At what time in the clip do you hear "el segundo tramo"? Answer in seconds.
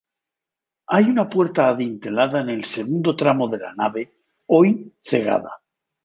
2.49-3.47